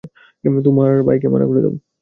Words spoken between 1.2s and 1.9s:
মানা করে দেও।